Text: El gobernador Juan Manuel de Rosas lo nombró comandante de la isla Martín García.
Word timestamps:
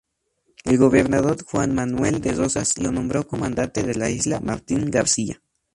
El 0.65 0.79
gobernador 0.79 1.43
Juan 1.45 1.75
Manuel 1.75 2.21
de 2.21 2.31
Rosas 2.31 2.79
lo 2.79 2.91
nombró 2.91 3.27
comandante 3.27 3.83
de 3.83 3.93
la 3.93 4.09
isla 4.09 4.39
Martín 4.39 4.89
García. 4.89 5.43